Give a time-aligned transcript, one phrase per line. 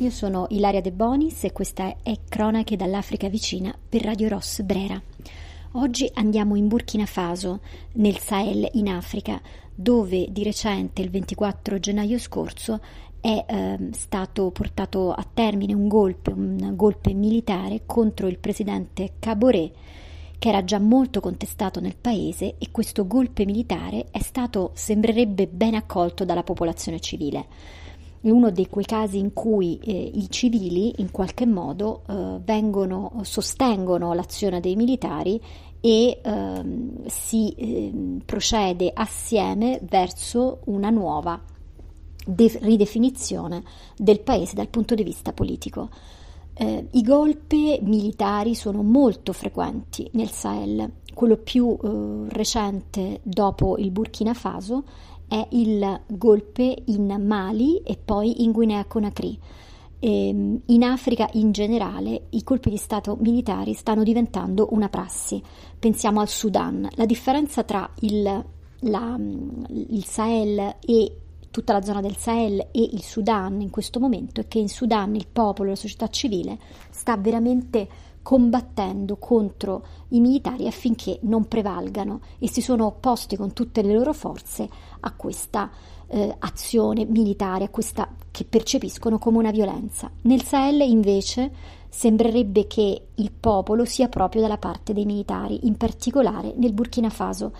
[0.00, 5.00] io sono Ilaria De Bonis e questa è Cronache dall'Africa vicina per Radio Ross Brera.
[5.72, 7.60] Oggi andiamo in Burkina Faso,
[7.92, 9.38] nel Sahel in Africa,
[9.74, 12.80] dove di recente, il 24 gennaio scorso,
[13.20, 19.70] è eh, stato portato a termine un golpe, un golpe militare contro il presidente Caboret,
[20.38, 25.74] che era già molto contestato nel paese e questo golpe militare è stato, sembrerebbe, ben
[25.74, 27.46] accolto dalla popolazione civile.
[28.22, 33.20] È uno di quei casi in cui eh, i civili in qualche modo eh, vengono,
[33.22, 35.40] sostengono l'azione dei militari
[35.80, 37.92] e ehm, si eh,
[38.26, 41.40] procede assieme verso una nuova
[42.26, 43.62] de- ridefinizione
[43.96, 45.88] del paese dal punto di vista politico.
[46.52, 50.92] Eh, I golpe militari sono molto frequenti nel Sahel.
[51.14, 54.84] Quello più eh, recente dopo il Burkina Faso
[55.30, 59.38] è il golpe in Mali e poi in Guinea Conakry.
[60.00, 65.40] Ehm, in Africa in generale i colpi di Stato militari stanno diventando una prassi.
[65.78, 66.88] Pensiamo al Sudan.
[66.94, 68.44] La differenza tra il,
[68.80, 69.16] la,
[69.68, 71.16] il Sahel e
[71.48, 75.14] tutta la zona del Sahel e il Sudan in questo momento è che in Sudan
[75.14, 76.58] il popolo, la società civile
[76.90, 77.88] sta veramente
[78.22, 84.12] combattendo contro i militari affinché non prevalgano e si sono opposti con tutte le loro
[84.12, 84.68] forze
[85.00, 85.70] a questa
[86.08, 90.10] eh, azione militare, a questa che percepiscono come una violenza.
[90.22, 91.50] Nel Sahel invece
[91.88, 97.52] sembrerebbe che il popolo sia proprio dalla parte dei militari, in particolare nel Burkina Faso.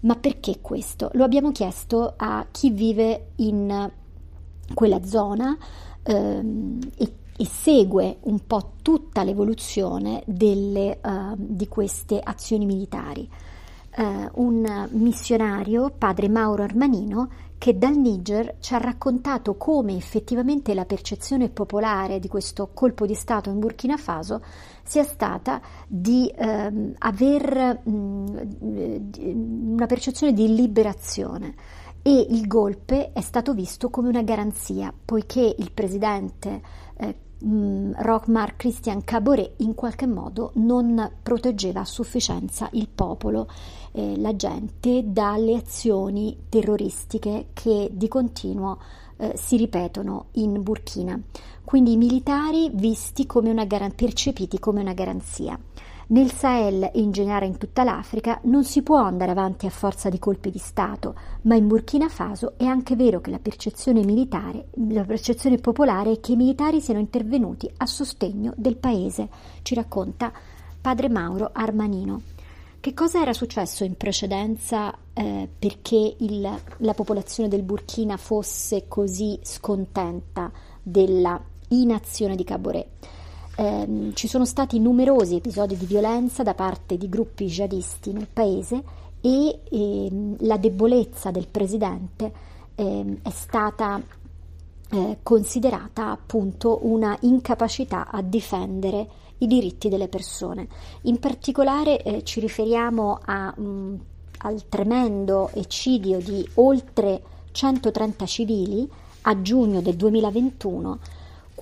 [0.00, 1.10] Ma perché questo?
[1.14, 3.90] Lo abbiamo chiesto a chi vive in
[4.74, 5.56] quella zona
[6.02, 13.28] ehm, e e segue un po' tutta l'evoluzione delle, uh, di queste azioni militari.
[13.96, 20.84] Uh, un missionario, padre Mauro Armanino, che dal Niger ci ha raccontato come effettivamente la
[20.84, 24.42] percezione popolare di questo colpo di Stato in Burkina Faso
[24.82, 28.48] sia stata di uh, aver mh,
[29.74, 31.54] una percezione di liberazione
[32.06, 36.60] e il golpe è stato visto come una garanzia, poiché il presidente
[36.98, 43.48] eh, mm, Rockmar Christian Caboret in qualche modo non proteggeva a sufficienza il popolo,
[43.92, 48.78] eh, la gente, dalle azioni terroristiche che di continuo
[49.16, 51.18] eh, si ripetono in Burkina.
[51.64, 55.58] Quindi i militari visti come una percepiti come una garanzia.
[56.08, 60.10] Nel Sahel e in generale in tutta l'Africa non si può andare avanti a forza
[60.10, 64.66] di colpi di Stato, ma in Burkina Faso è anche vero che la percezione militare,
[64.90, 69.28] la percezione popolare è che i militari siano intervenuti a sostegno del paese,
[69.62, 70.30] ci racconta
[70.78, 72.20] padre Mauro Armanino.
[72.80, 79.38] Che cosa era successo in precedenza eh, perché il, la popolazione del Burkina fosse così
[79.40, 82.88] scontenta della inazione di Caboret?
[83.56, 88.82] Eh, ci sono stati numerosi episodi di violenza da parte di gruppi jihadisti nel paese
[89.20, 90.08] e eh,
[90.40, 92.32] la debolezza del presidente
[92.74, 94.00] eh, è stata
[94.90, 100.68] eh, considerata appunto una incapacità a difendere i diritti delle persone.
[101.02, 104.00] In particolare eh, ci riferiamo a, mh,
[104.38, 107.22] al tremendo eccidio di oltre
[107.52, 108.88] 130 civili
[109.22, 110.98] a giugno del 2021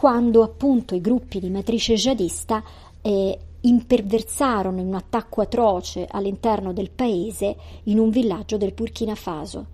[0.03, 2.61] quando appunto i gruppi di matrice jihadista
[3.03, 9.67] eh, imperversarono in un attacco atroce all'interno del paese in un villaggio del Burkina Faso.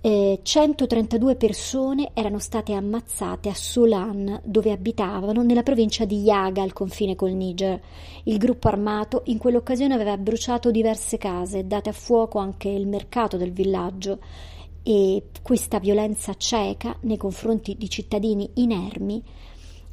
[0.00, 6.72] Eh, 132 persone erano state ammazzate a Solan, dove abitavano, nella provincia di Yaga, al
[6.72, 7.78] confine col Niger.
[8.22, 13.36] Il gruppo armato in quell'occasione aveva bruciato diverse case, date a fuoco anche il mercato
[13.36, 14.18] del villaggio
[14.82, 19.22] e questa violenza cieca nei confronti di cittadini inermi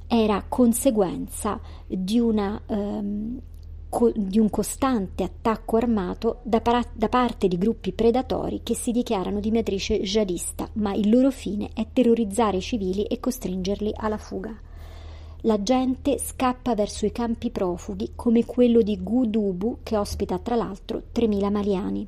[0.07, 3.39] era conseguenza di, una, um,
[3.89, 8.91] co- di un costante attacco armato da, para- da, parte di gruppi predatori che si
[8.91, 14.17] dichiarano di matrice jihadista, ma il loro fine è terrorizzare i civili e costringerli alla
[14.17, 14.57] fuga.
[15.41, 21.03] La gente scappa verso i campi profughi come quello di Gudubu che ospita tra l'altro
[21.13, 22.07] 3.000 maliani.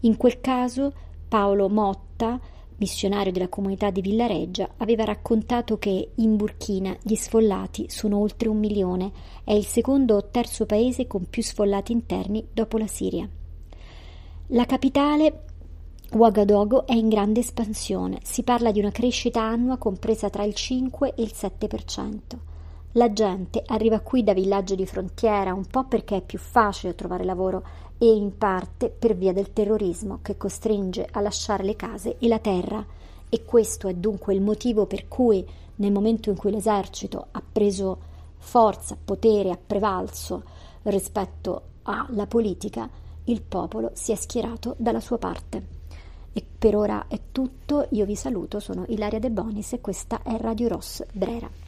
[0.00, 0.92] In quel caso
[1.28, 2.40] Paolo Motta,
[2.76, 8.58] missionario della comunità di Villareggia, aveva raccontato che in Burkina gli sfollati sono oltre un
[8.58, 9.12] milione,
[9.44, 13.28] è il secondo o terzo paese con più sfollati interni dopo la Siria.
[14.48, 15.44] La capitale
[16.10, 21.14] Ouagadougou è in grande espansione, si parla di una crescita annua compresa tra il 5
[21.14, 22.56] e il 7%.
[22.92, 27.22] La gente arriva qui da villaggi di frontiera un po' perché è più facile trovare
[27.22, 27.62] lavoro
[27.98, 32.38] e in parte per via del terrorismo che costringe a lasciare le case e la
[32.38, 32.84] terra
[33.28, 35.46] e questo è dunque il motivo per cui
[35.76, 37.98] nel momento in cui l'esercito ha preso
[38.38, 40.44] forza, potere, ha prevalso
[40.84, 42.88] rispetto alla politica,
[43.24, 45.76] il popolo si è schierato dalla sua parte.
[46.32, 50.36] E per ora è tutto, io vi saluto, sono Ilaria De Bonis e questa è
[50.38, 51.67] Radio Ross Brera.